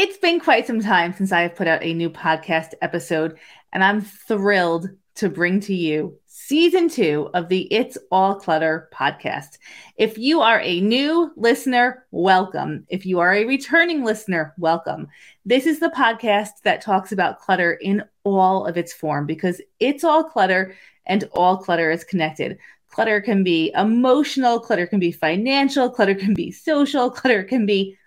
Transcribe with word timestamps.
It's 0.00 0.16
been 0.16 0.38
quite 0.38 0.64
some 0.64 0.80
time 0.80 1.12
since 1.12 1.32
I 1.32 1.40
have 1.40 1.56
put 1.56 1.66
out 1.66 1.82
a 1.82 1.92
new 1.92 2.08
podcast 2.08 2.72
episode, 2.80 3.36
and 3.72 3.82
I'm 3.82 4.00
thrilled 4.00 4.90
to 5.16 5.28
bring 5.28 5.58
to 5.62 5.74
you 5.74 6.16
season 6.26 6.88
two 6.88 7.28
of 7.34 7.48
the 7.48 7.62
It's 7.74 7.98
All 8.12 8.36
Clutter 8.36 8.88
podcast. 8.94 9.58
If 9.96 10.16
you 10.16 10.40
are 10.40 10.60
a 10.60 10.80
new 10.80 11.32
listener, 11.36 12.06
welcome. 12.12 12.86
If 12.88 13.06
you 13.06 13.18
are 13.18 13.34
a 13.34 13.44
returning 13.44 14.04
listener, 14.04 14.54
welcome. 14.56 15.08
This 15.44 15.66
is 15.66 15.80
the 15.80 15.90
podcast 15.90 16.62
that 16.62 16.80
talks 16.80 17.10
about 17.10 17.40
clutter 17.40 17.72
in 17.72 18.04
all 18.22 18.66
of 18.66 18.76
its 18.76 18.92
form 18.92 19.26
because 19.26 19.60
it's 19.80 20.04
all 20.04 20.22
clutter 20.22 20.76
and 21.06 21.28
all 21.32 21.56
clutter 21.56 21.90
is 21.90 22.04
connected. 22.04 22.56
Clutter 22.88 23.20
can 23.20 23.42
be 23.42 23.72
emotional, 23.74 24.60
clutter 24.60 24.86
can 24.86 25.00
be 25.00 25.10
financial, 25.10 25.90
clutter 25.90 26.14
can 26.14 26.34
be 26.34 26.52
social, 26.52 27.10
clutter 27.10 27.42
can 27.42 27.66
be 27.66 27.98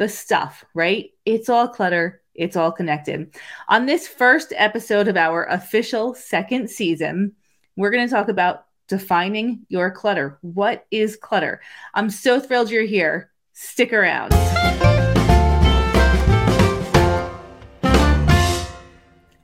the 0.00 0.08
stuff, 0.08 0.64
right? 0.72 1.10
It's 1.26 1.50
all 1.50 1.68
clutter, 1.68 2.22
it's 2.34 2.56
all 2.56 2.72
connected. 2.72 3.34
On 3.68 3.84
this 3.84 4.08
first 4.08 4.50
episode 4.56 5.08
of 5.08 5.16
our 5.18 5.44
official 5.44 6.14
second 6.14 6.70
season, 6.70 7.34
we're 7.76 7.90
going 7.90 8.08
to 8.08 8.12
talk 8.12 8.30
about 8.30 8.64
defining 8.88 9.66
your 9.68 9.90
clutter. 9.90 10.38
What 10.40 10.86
is 10.90 11.16
clutter? 11.16 11.60
I'm 11.92 12.08
so 12.08 12.40
thrilled 12.40 12.70
you're 12.70 12.84
here. 12.84 13.30
Stick 13.52 13.92
around. 13.92 14.32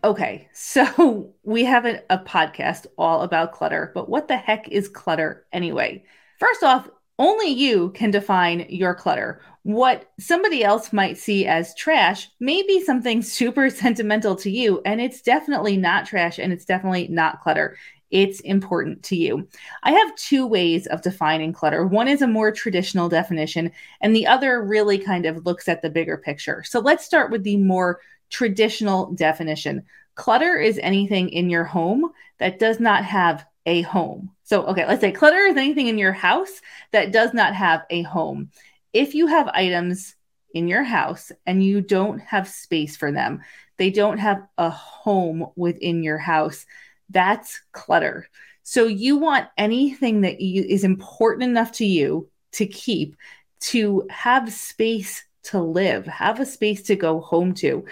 Okay, 0.03 0.49
so 0.55 1.35
we 1.43 1.65
have 1.67 1.85
a, 1.85 2.01
a, 2.09 2.17
podcast 2.17 2.87
all 2.97 3.21
about 3.21 3.53
clutter, 3.53 3.91
but 3.95 4.09
what 4.09 4.27
the 4.27 4.39
heck 4.39 4.69
is 4.69 4.89
clutter 4.89 5.45
anyway? 5.53 6.03
First 6.39 6.63
off, 6.63 6.89
only 7.19 7.49
you 7.49 7.91
can 7.91 8.11
define 8.11 8.67
your 8.69 8.95
clutter. 8.95 9.41
What 9.63 10.11
somebody 10.21 10.63
else 10.63 10.93
might 10.93 11.19
see 11.19 11.47
as 11.47 11.75
trash 11.75 12.29
may 12.41 12.63
be 12.63 12.85
something 12.85 13.23
super 13.23 13.71
sentimental 13.71 14.37
to 14.37 14.51
you, 14.51 14.81
and 14.85 15.01
it's 15.01 15.23
definitely 15.23 15.77
not 15.77 16.07
trash 16.07 16.39
and 16.39 16.53
it's 16.53 16.65
definitely 16.65 17.09
not 17.09 17.43
clutter. 17.43 17.77
It's 18.11 18.39
important 18.41 19.03
to 19.05 19.17
you. 19.17 19.49
I 19.83 19.91
have 19.93 20.15
two 20.15 20.47
ways 20.47 20.87
of 20.87 21.03
defining 21.03 21.53
clutter. 21.53 21.85
One 21.85 22.07
is 22.07 22.23
a 22.23 22.29
more 22.29 22.53
traditional 22.53 23.09
definition, 23.09 23.73
and 24.01 24.15
the 24.15 24.27
other 24.27 24.63
really 24.63 24.99
kind 24.99 25.27
of 25.27 25.45
looks 25.45 25.69
at 25.69 25.83
the 25.83 25.91
bigger 25.91 26.17
picture. 26.17 26.63
So 26.65 26.79
let's 26.79 27.05
start 27.05 27.33
with 27.33 27.43
the 27.43 27.57
more 27.57 28.01
traditional 28.31 29.13
definition. 29.13 29.83
Clutter 30.15 30.57
is 30.57 30.79
anything 30.83 31.29
in 31.31 31.51
your 31.51 31.65
home 31.65 32.13
that 32.39 32.59
does 32.59 32.79
not 32.79 33.05
have 33.05 33.45
a 33.67 33.83
home. 33.83 34.31
So, 34.45 34.65
okay, 34.67 34.87
let's 34.87 35.01
say 35.01 35.13
clutter 35.13 35.39
is 35.39 35.57
anything 35.57 35.89
in 35.89 35.99
your 35.99 36.13
house 36.13 36.63
that 36.93 37.13
does 37.13 37.35
not 37.35 37.55
have 37.55 37.85
a 37.91 38.03
home. 38.03 38.51
If 38.93 39.15
you 39.15 39.27
have 39.27 39.49
items 39.49 40.15
in 40.55 40.69
your 40.69 40.85
house 40.85 41.33
and 41.45 41.63
you 41.63 41.81
don't 41.81 42.21
have 42.21 42.49
space 42.49 42.97
for 42.97 43.13
them, 43.13 43.43
they 43.77 43.91
don't 43.91 44.19
have 44.19 44.47
a 44.57 44.71
home 44.71 45.49
within 45.57 46.03
your 46.03 46.19
house, 46.19 46.65
that's 47.11 47.61
clutter. 47.73 48.29
So, 48.63 48.87
you 48.87 49.17
want 49.17 49.49
anything 49.59 50.23
that 50.23 50.41
you, 50.41 50.63
is 50.63 50.85
important 50.85 51.43
enough 51.43 51.73
to 51.73 51.85
you 51.85 52.29
to 52.53 52.67
keep, 52.67 53.17
to 53.61 54.07
have 54.11 54.53
space 54.53 55.25
to 55.45 55.61
live, 55.61 56.07
have 56.07 56.41
a 56.41 56.47
space 56.47 56.83
to 56.85 56.97
go 56.97 57.21
home 57.21 57.55
to. 57.55 57.85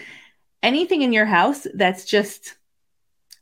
Anything 0.62 1.02
in 1.02 1.12
your 1.12 1.26
house 1.26 1.66
that's 1.74 2.04
just 2.04 2.56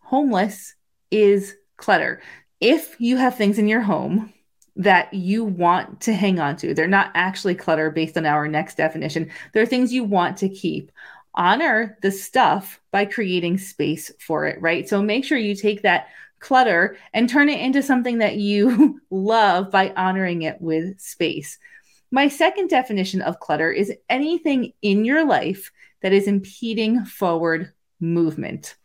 homeless 0.00 0.74
is 1.10 1.54
clutter. 1.82 2.22
If 2.60 2.96
you 3.00 3.16
have 3.16 3.36
things 3.36 3.58
in 3.58 3.68
your 3.68 3.80
home 3.80 4.32
that 4.76 5.12
you 5.12 5.44
want 5.44 6.00
to 6.02 6.14
hang 6.14 6.38
on 6.38 6.56
to, 6.58 6.72
they're 6.72 6.86
not 6.86 7.10
actually 7.14 7.56
clutter 7.56 7.90
based 7.90 8.16
on 8.16 8.24
our 8.24 8.48
next 8.48 8.76
definition. 8.76 9.30
They're 9.52 9.66
things 9.66 9.92
you 9.92 10.04
want 10.04 10.38
to 10.38 10.48
keep. 10.48 10.92
Honor 11.34 11.98
the 12.02 12.12
stuff 12.12 12.80
by 12.92 13.04
creating 13.04 13.58
space 13.58 14.12
for 14.20 14.46
it, 14.46 14.60
right? 14.62 14.88
So 14.88 15.02
make 15.02 15.24
sure 15.24 15.38
you 15.38 15.54
take 15.54 15.82
that 15.82 16.08
clutter 16.38 16.96
and 17.12 17.28
turn 17.28 17.48
it 17.48 17.60
into 17.60 17.82
something 17.82 18.18
that 18.18 18.36
you 18.36 19.00
love 19.10 19.70
by 19.70 19.92
honoring 19.96 20.42
it 20.42 20.60
with 20.60 21.00
space. 21.00 21.58
My 22.10 22.28
second 22.28 22.68
definition 22.68 23.22
of 23.22 23.40
clutter 23.40 23.72
is 23.72 23.92
anything 24.08 24.72
in 24.82 25.04
your 25.04 25.24
life 25.24 25.72
that 26.02 26.12
is 26.12 26.28
impeding 26.28 27.04
forward 27.06 27.72
movement. 28.00 28.76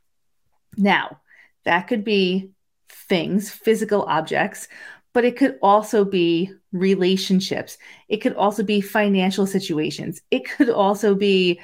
Now, 0.78 1.19
that 1.66 1.88
could 1.88 2.06
be 2.06 2.52
things, 2.90 3.50
physical 3.50 4.03
objects, 4.03 4.68
but 5.14 5.25
it 5.25 5.36
could 5.36 5.58
also 5.62 6.06
be 6.06 6.52
relationships. 6.72 7.78
It 8.08 8.18
could 8.18 8.36
also 8.36 8.64
be 8.64 8.81
financial 8.81 9.48
situations. 9.48 10.22
It 10.30 10.48
could 10.48 10.70
also 10.70 11.16
be 11.16 11.59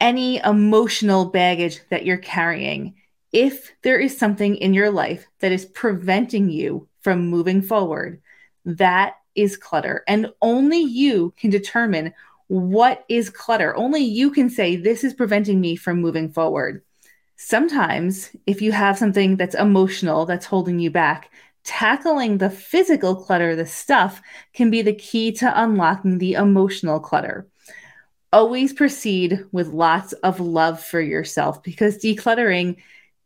any 0.00 0.38
emotional 0.38 1.26
baggage 1.26 1.80
that 1.90 2.06
you're 2.06 2.16
carrying. 2.16 2.94
If 3.32 3.72
there 3.82 3.98
is 3.98 4.16
something 4.16 4.56
in 4.56 4.74
your 4.74 4.90
life 4.90 5.26
that 5.40 5.52
is 5.52 5.64
preventing 5.64 6.50
you 6.50 6.88
from 7.00 7.28
moving 7.28 7.60
forward, 7.62 8.22
that 8.64 9.16
is 9.34 9.56
clutter. 9.56 10.04
And 10.06 10.32
only 10.40 10.80
you 10.80 11.34
can 11.36 11.50
determine 11.50 12.14
what 12.46 13.04
is 13.08 13.30
clutter. 13.30 13.76
Only 13.76 14.02
you 14.02 14.30
can 14.30 14.50
say, 14.50 14.76
This 14.76 15.04
is 15.04 15.14
preventing 15.14 15.60
me 15.60 15.76
from 15.76 16.00
moving 16.00 16.30
forward 16.30 16.82
sometimes 17.36 18.30
if 18.46 18.62
you 18.62 18.72
have 18.72 18.98
something 18.98 19.36
that's 19.36 19.54
emotional 19.54 20.26
that's 20.26 20.46
holding 20.46 20.78
you 20.78 20.90
back, 20.90 21.30
tackling 21.64 22.38
the 22.38 22.50
physical 22.50 23.16
clutter, 23.16 23.56
the 23.56 23.66
stuff, 23.66 24.20
can 24.52 24.70
be 24.70 24.82
the 24.82 24.94
key 24.94 25.32
to 25.32 25.62
unlocking 25.62 26.18
the 26.18 26.34
emotional 26.34 27.00
clutter. 27.00 27.48
Always 28.32 28.72
proceed 28.72 29.44
with 29.52 29.68
lots 29.68 30.12
of 30.12 30.40
love 30.40 30.82
for 30.82 31.00
yourself 31.00 31.62
because 31.62 31.98
decluttering 31.98 32.76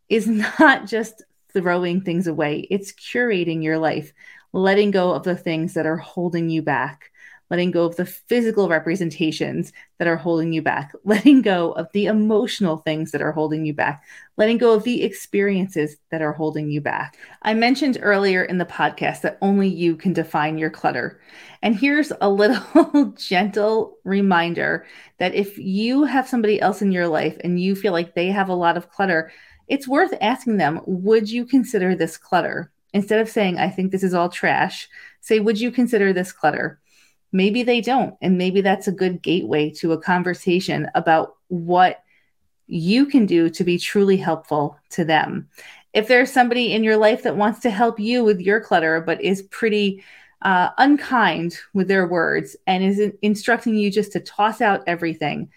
is 0.09 0.27
not 0.59 0.87
just 0.87 1.23
throwing 1.53 2.01
things 2.01 2.27
away, 2.27 2.67
it's 2.71 2.93
curating 2.93 3.63
your 3.63 3.79
life, 3.79 4.13
letting 4.53 4.91
go 4.91 5.13
of 5.13 5.25
the 5.25 5.37
things 5.37 5.75
that 5.75 5.87
are 5.87 5.97
holding 5.97 6.49
you 6.49 6.63
back 6.63 7.11
letting 7.51 7.71
go 7.71 7.85
of 7.85 7.97
the 7.97 8.05
physical 8.05 8.69
representations 8.69 9.73
that 9.99 10.09
are 10.09 10.17
holding 10.17 10.53
you 10.53 10.63
back, 10.63 10.93
letting 11.05 11.43
go 11.43 11.73
of 11.73 11.91
the 11.93 12.07
emotional 12.07 12.79
things 12.79 13.11
that 13.11 13.23
are 13.23 13.33
holding 13.33 13.65
you 13.65 13.73
back, 13.73 14.05
letting 14.37 14.59
go 14.59 14.75
of 14.75 14.85
the 14.85 15.03
experiences 15.03 15.97
that 16.11 16.23
are 16.23 16.33
holding 16.33 16.71
you 16.71 16.81
back. 16.81 17.17
I 17.43 17.55
mentioned 17.55 17.99
earlier 18.01 18.45
in 18.45 18.59
the 18.59 18.65
podcast 18.65 19.23
that 19.23 19.39
only 19.41 19.69
you 19.69 19.97
can 19.97 20.13
define 20.13 20.59
your 20.59 20.71
clutter. 20.71 21.21
And 21.63 21.77
here's 21.77 22.13
a 22.21 22.31
little 22.31 23.13
gentle 23.19 23.97
reminder 24.05 24.87
that 25.19 25.35
if 25.35 25.59
you 25.59 26.05
have 26.05 26.29
somebody 26.29 26.61
else 26.61 26.83
in 26.83 26.93
your 26.93 27.09
life 27.09 27.37
and 27.43 27.61
you 27.61 27.75
feel 27.75 27.93
like 27.93 28.15
they 28.15 28.29
have 28.29 28.49
a 28.49 28.55
lot 28.55 28.77
of 28.77 28.91
clutter, 28.91 29.33
it's 29.67 29.89
worth 29.89 30.15
asking 30.21 30.57
them, 30.57 30.81
would 30.87 31.31
you 31.31 31.45
consider 31.45 31.95
this 31.95 32.17
clutter? 32.17 32.71
Instead 32.95 33.21
of 33.21 33.29
saying, 33.29 33.59
I 33.59 33.69
think 33.69 33.93
this 33.93 34.03
is 34.03 34.15
all 34.15 34.31
trash, 34.31 34.89
say, 35.21 35.41
would 35.41 35.61
you 35.61 35.71
consider 35.71 36.13
this 36.13 36.33
clutter? 36.33 36.81
Maybe 37.33 37.63
they 37.63 37.81
don't 37.81 38.15
and 38.21 38.39
maybe 38.39 38.61
that's 38.61 38.89
a 38.89 38.93
good 38.93 39.23
gateway 39.23 39.71
to 39.71 39.93
a 39.93 40.01
conversation 40.01 40.89
about 40.95 41.37
what 41.49 42.03
you 42.67 43.07
can 43.07 43.27
do 43.27 43.49
to 43.49 43.65
be 43.65 43.79
truly 43.79 44.17
helpful 44.17 44.79
to 44.91 45.05
them 45.05 45.49
if 45.93 46.09
there's 46.09 46.33
somebody 46.33 46.73
in 46.73 46.85
your 46.85 46.97
life 46.97 47.23
that 47.23 47.37
wants 47.37 47.61
to 47.61 47.71
help 47.71 47.99
you 47.99 48.25
with 48.25 48.41
your 48.41 48.61
clutter 48.61 49.01
but 49.01 49.23
is 49.23 49.43
pretty 49.43 50.03
uh, 50.43 50.71
unkind 50.79 51.59
with 51.75 51.89
their 51.89 52.07
words 52.07 52.57
and 52.67 52.85
is 52.85 53.13
instructing 53.23 53.75
you 53.75 53.91
just 53.91 54.13
to 54.13 54.21
toss 54.21 54.61
out 54.61 54.83
everything 54.87 55.51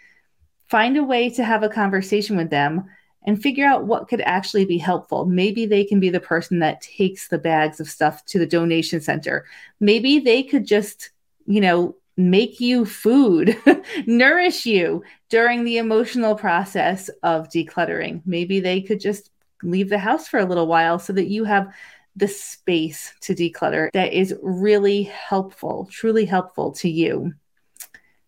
find 0.72 0.96
a 0.96 1.04
way 1.04 1.30
to 1.30 1.44
have 1.44 1.64
a 1.64 1.70
conversation 1.70 2.38
with 2.38 2.50
them 2.50 2.86
and 3.24 3.42
figure 3.42 3.68
out 3.68 3.86
what 3.86 4.08
could 4.08 4.22
actually 4.22 4.66
be 4.66 4.78
helpful. 4.78 5.26
Maybe 5.26 5.66
they 5.66 5.84
can 5.84 6.00
be 6.00 6.10
the 6.10 6.20
person 6.20 6.60
that 6.60 6.82
takes 6.82 7.28
the 7.28 7.38
bags 7.38 7.80
of 7.80 7.90
stuff 7.90 8.26
to 8.28 8.40
the 8.40 8.48
donation 8.48 9.02
center. 9.02 9.46
Maybe 9.80 10.20
they 10.20 10.42
could 10.42 10.66
just 10.66 11.12
you 11.52 11.60
know, 11.60 11.96
make 12.16 12.62
you 12.62 12.86
food, 12.86 13.58
nourish 14.06 14.66
you 14.66 15.04
during 15.30 15.64
the 15.64 15.78
emotional 15.78 16.36
process 16.36 17.10
of 17.24 17.50
decluttering. 17.50 18.22
Maybe 18.26 18.60
they 18.62 18.82
could 18.82 19.02
just 19.02 19.32
leave 19.62 19.90
the 19.90 19.98
house 19.98 20.28
for 20.28 20.40
a 20.40 20.46
little 20.46 20.68
while 20.68 20.98
so 20.98 21.12
that 21.14 21.28
you 21.28 21.44
have 21.44 21.74
the 22.16 22.28
space 22.28 23.14
to 23.22 23.34
declutter 23.34 23.90
that 23.94 24.14
is 24.14 24.34
really 24.42 25.04
helpful, 25.04 25.90
truly 25.92 26.26
helpful 26.26 26.72
to 26.74 26.90
you. 26.90 27.34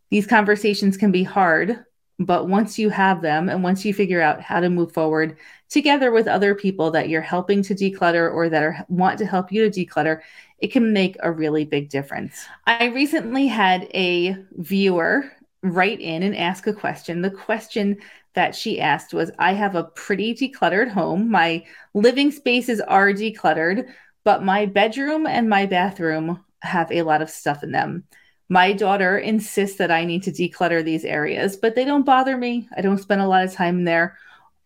These 0.10 0.28
conversations 0.28 0.98
can 0.98 1.12
be 1.12 1.24
hard, 1.24 1.84
but 2.20 2.48
once 2.48 2.78
you 2.78 2.90
have 2.90 3.22
them 3.22 3.50
and 3.50 3.64
once 3.64 3.84
you 3.84 3.94
figure 3.94 4.22
out 4.22 4.42
how 4.42 4.60
to 4.60 4.70
move 4.70 4.94
forward 4.94 5.38
together 5.70 6.12
with 6.12 6.28
other 6.28 6.56
people 6.56 6.92
that 6.92 7.10
you're 7.10 7.22
helping 7.22 7.64
to 7.64 7.74
declutter 7.74 8.32
or 8.32 8.48
that 8.50 8.64
are, 8.64 8.86
want 8.90 9.18
to 9.18 9.26
help 9.26 9.52
you 9.52 9.70
to 9.70 9.86
declutter, 9.86 10.22
it 10.64 10.72
can 10.72 10.94
make 10.94 11.18
a 11.20 11.30
really 11.30 11.66
big 11.66 11.90
difference. 11.90 12.46
I 12.66 12.86
recently 12.86 13.48
had 13.48 13.84
a 13.94 14.38
viewer 14.54 15.30
write 15.62 16.00
in 16.00 16.24
and 16.24 16.38
ask 16.38 16.66
a 16.68 16.74
question. 16.74 17.22
The 17.22 17.32
question 17.32 17.98
that 18.34 18.56
she 18.56 18.80
asked 18.80 19.14
was 19.14 19.30
I 19.38 19.52
have 19.52 19.76
a 19.76 19.84
pretty 19.84 20.34
decluttered 20.34 20.90
home. 20.90 21.30
My 21.30 21.66
living 21.94 22.32
spaces 22.32 22.80
are 22.80 23.12
decluttered, 23.12 23.90
but 24.24 24.46
my 24.46 24.66
bedroom 24.66 25.28
and 25.28 25.50
my 25.50 25.66
bathroom 25.66 26.42
have 26.62 26.90
a 26.94 27.02
lot 27.02 27.22
of 27.22 27.30
stuff 27.30 27.62
in 27.62 27.74
them. 27.74 28.06
My 28.48 28.72
daughter 28.72 29.18
insists 29.18 29.78
that 29.80 29.92
I 29.92 30.06
need 30.06 30.24
to 30.24 30.32
declutter 30.32 30.82
these 30.82 31.04
areas, 31.04 31.58
but 31.58 31.76
they 31.76 31.84
don't 31.84 32.06
bother 32.06 32.38
me. 32.38 32.70
I 32.78 32.80
don't 32.80 33.00
spend 33.00 33.20
a 33.20 33.28
lot 33.28 33.44
of 33.44 33.52
time 33.52 33.84
there. 33.84 34.18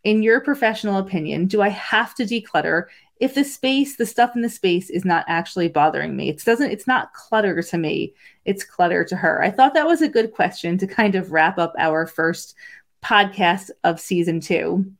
In 0.03 0.21
your 0.21 0.41
professional 0.41 0.99
opinion, 0.99 1.47
do 1.47 1.63
I 1.63 1.69
have 1.69 2.13
to 2.15 2.23
declutter 2.23 2.85
if 3.19 3.33
the 3.33 3.43
space, 3.43 3.95
the 3.95 4.05
stuff 4.05 4.35
in 4.35 4.41
the 4.41 4.49
space 4.49 4.89
is 4.89 5.05
not 5.05 5.25
actually 5.27 5.67
bothering 5.67 6.15
me? 6.15 6.29
It 6.29 6.43
doesn't, 6.43 6.71
it's 6.71 6.87
not 6.87 7.13
clutter 7.13 7.61
to 7.61 7.77
me, 7.77 8.13
it's 8.45 8.63
clutter 8.63 9.03
to 9.05 9.15
her. 9.15 9.41
I 9.41 9.49
thought 9.49 9.73
that 9.73 9.87
was 9.87 10.01
a 10.01 10.09
good 10.09 10.33
question 10.33 10.77
to 10.77 10.87
kind 10.87 11.15
of 11.15 11.31
wrap 11.31 11.57
up 11.57 11.73
our 11.77 12.05
first 12.05 12.55
podcast 13.03 13.71
of 13.83 13.99
season 13.99 14.39
two. 14.39 14.91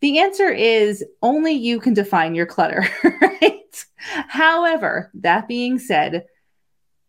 The 0.00 0.18
answer 0.18 0.50
is 0.50 1.04
only 1.22 1.52
you 1.52 1.80
can 1.80 1.94
define 1.94 2.34
your 2.34 2.46
clutter, 2.46 2.86
right? 3.20 3.86
However, 3.96 5.10
that 5.14 5.48
being 5.48 5.78
said, 5.78 6.26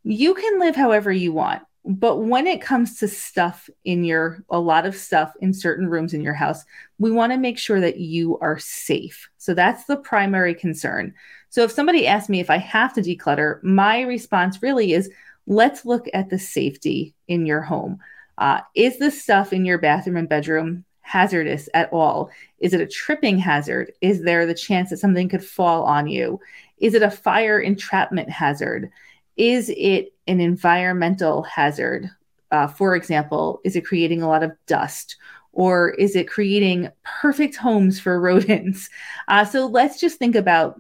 you 0.04 0.34
can 0.34 0.60
live 0.60 0.76
however 0.76 1.12
you 1.12 1.34
want. 1.34 1.64
But 1.88 2.18
when 2.18 2.48
it 2.48 2.60
comes 2.60 3.00
to 3.00 3.08
stuff 3.08 3.70
in 3.86 4.04
your, 4.04 4.44
a 4.50 4.60
lot 4.60 4.86
of 4.86 4.94
stuff 4.94 5.32
in 5.40 5.54
certain 5.54 5.88
rooms 5.88 6.14
in 6.14 6.22
your 6.22 6.34
house, 6.34 6.66
we 7.00 7.12
want 7.12 7.32
to 7.32 7.38
make 7.38 7.58
sure 7.58 7.80
that 7.80 7.98
you 7.98 8.38
are 8.40 8.60
safe. 8.60 9.30
So 9.38 9.54
that's 9.54 9.86
the 9.86 9.96
primary 9.96 10.54
concern. 10.54 11.14
So 11.50 11.64
if 11.64 11.72
somebody 11.72 12.06
asks 12.06 12.28
me 12.28 12.42
if 12.42 12.50
I 12.50 12.58
have 12.58 12.94
to 12.96 13.02
declutter, 13.02 13.64
my 13.64 14.02
response 14.02 14.62
really 14.62 14.92
is 14.92 15.10
let's 15.46 15.86
look 15.86 16.08
at 16.14 16.30
the 16.30 16.38
safety 16.38 17.16
in 17.30 17.46
your 17.46 17.62
home. 17.62 18.00
Uh, 18.38 18.60
is 18.76 19.00
the 19.00 19.10
stuff 19.10 19.54
in 19.54 19.64
your 19.64 19.78
bathroom 19.78 20.18
and 20.18 20.28
bedroom 20.28 20.84
hazardous 21.00 21.70
at 21.74 21.92
all? 21.94 22.30
Is 22.60 22.74
it 22.74 22.82
a 22.82 22.86
tripping 22.86 23.40
hazard? 23.40 23.94
Is 24.02 24.24
there 24.24 24.46
the 24.46 24.54
chance 24.54 24.90
that 24.90 24.98
something 24.98 25.30
could 25.30 25.44
fall 25.44 25.84
on 25.84 26.08
you? 26.08 26.42
Is 26.80 26.96
it 26.96 27.02
a 27.02 27.10
fire 27.10 27.62
entrapment 27.62 28.30
hazard? 28.30 28.92
Is 29.38 29.72
it 29.78 30.12
an 30.28 30.40
environmental 30.40 31.44
hazard? 31.44 32.10
Uh, 32.52 32.68
for 32.68 32.96
example, 32.96 33.60
is 33.64 33.76
it 33.76 33.86
creating 33.86 34.22
a 34.22 34.28
lot 34.28 34.44
of 34.44 34.52
dust? 34.66 35.18
Or 35.52 35.90
is 35.92 36.16
it 36.16 36.28
creating 36.28 36.90
perfect 37.04 37.56
homes 37.56 38.00
for 38.00 38.20
rodents? 38.22 38.90
Uh, 39.28 39.46
so 39.46 39.66
let's 39.66 40.00
just 40.00 40.20
think 40.20 40.36
about 40.36 40.80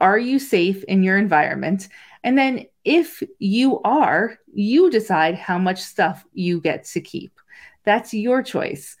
are 0.00 0.18
you 0.18 0.38
safe 0.38 0.84
in 0.84 1.02
your 1.02 1.18
environment? 1.18 1.88
And 2.22 2.38
then 2.38 2.66
if 2.84 3.22
you 3.38 3.80
are, 3.82 4.38
you 4.52 4.90
decide 4.90 5.34
how 5.34 5.58
much 5.58 5.80
stuff 5.80 6.24
you 6.32 6.60
get 6.60 6.84
to 6.84 7.00
keep. 7.00 7.38
That's 7.84 8.14
your 8.14 8.42
choice. 8.42 8.96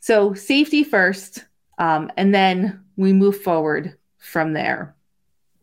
So 0.00 0.34
safety 0.34 0.84
first, 0.84 1.44
um, 1.78 2.10
and 2.16 2.34
then 2.34 2.84
we 2.96 3.12
move 3.12 3.40
forward 3.42 3.96
from 4.18 4.52
there. 4.52 4.94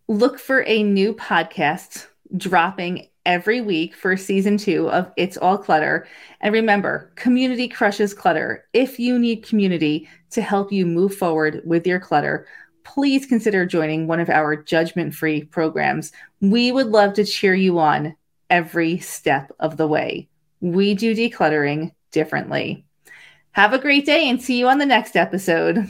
Look 0.08 0.40
for 0.40 0.64
a 0.64 0.84
new 0.84 1.14
podcast 1.14 2.08
dropping 2.36 3.08
every 3.26 3.62
week 3.62 3.96
for 3.96 4.16
season 4.16 4.58
two 4.58 4.90
of 4.90 5.12
It's 5.18 5.38
All 5.38 5.58
Clutter. 5.58 6.08
And 6.42 6.54
remember, 6.54 7.12
community 7.16 7.68
crushes 7.68 8.14
clutter. 8.14 8.66
If 8.74 9.00
you 9.00 9.18
need 9.20 9.46
community 9.46 10.08
to 10.32 10.42
help 10.42 10.72
you 10.72 10.86
move 10.86 11.16
forward 11.16 11.62
with 11.66 11.88
your 11.88 12.00
clutter, 12.00 12.48
please 12.84 13.26
consider 13.26 13.66
joining 13.66 14.08
one 14.08 14.20
of 14.20 14.30
our 14.30 14.56
judgment 14.56 15.16
free 15.16 15.44
programs. 15.44 16.12
We 16.40 16.72
would 16.72 16.88
love 16.88 17.14
to 17.16 17.26
cheer 17.26 17.56
you 17.56 17.80
on 17.80 18.16
every 18.50 19.00
step 19.00 19.52
of 19.60 19.78
the 19.78 19.88
way. 19.88 20.30
We 20.62 20.94
do 20.94 21.16
decluttering 21.16 21.94
differently. 22.12 22.86
Have 23.52 23.74
a 23.74 23.80
great 23.80 24.06
day 24.06 24.30
and 24.30 24.42
see 24.42 24.60
you 24.60 24.68
on 24.68 24.78
the 24.78 24.86
next 24.86 25.16
episode. 25.16 25.90